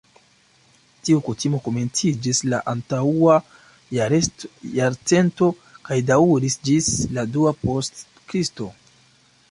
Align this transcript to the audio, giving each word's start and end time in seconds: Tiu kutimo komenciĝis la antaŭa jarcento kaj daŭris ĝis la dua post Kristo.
Tiu 1.07 1.19
kutimo 1.27 1.59
komenciĝis 1.65 2.39
la 2.53 2.61
antaŭa 2.73 3.35
jarcento 3.99 5.51
kaj 5.91 5.99
daŭris 6.09 6.61
ĝis 6.71 6.93
la 7.19 7.31
dua 7.37 7.57
post 7.67 8.07
Kristo. 8.33 8.73